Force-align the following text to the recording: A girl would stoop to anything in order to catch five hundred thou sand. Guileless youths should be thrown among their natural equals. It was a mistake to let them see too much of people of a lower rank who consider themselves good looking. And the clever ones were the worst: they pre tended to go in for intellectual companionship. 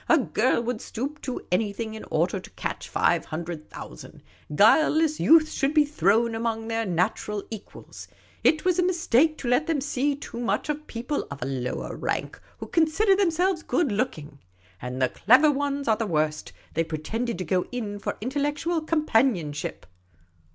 A 0.09 0.17
girl 0.17 0.63
would 0.63 0.81
stoop 0.81 1.21
to 1.21 1.45
anything 1.51 1.93
in 1.93 2.03
order 2.09 2.39
to 2.39 2.49
catch 2.49 2.89
five 2.89 3.25
hundred 3.25 3.69
thou 3.69 3.93
sand. 3.93 4.23
Guileless 4.55 5.19
youths 5.19 5.53
should 5.53 5.75
be 5.75 5.85
thrown 5.85 6.33
among 6.33 6.67
their 6.67 6.87
natural 6.87 7.43
equals. 7.51 8.07
It 8.43 8.65
was 8.65 8.79
a 8.79 8.83
mistake 8.83 9.37
to 9.37 9.47
let 9.47 9.67
them 9.67 9.79
see 9.79 10.15
too 10.15 10.39
much 10.39 10.69
of 10.69 10.87
people 10.87 11.27
of 11.29 11.43
a 11.43 11.45
lower 11.45 11.95
rank 11.95 12.41
who 12.57 12.65
consider 12.65 13.15
themselves 13.15 13.61
good 13.61 13.91
looking. 13.91 14.39
And 14.81 14.99
the 14.99 15.09
clever 15.09 15.51
ones 15.51 15.87
were 15.87 15.95
the 15.97 16.07
worst: 16.07 16.51
they 16.73 16.83
pre 16.83 16.97
tended 16.97 17.37
to 17.37 17.45
go 17.45 17.67
in 17.71 17.99
for 17.99 18.17
intellectual 18.21 18.81
companionship. 18.81 19.85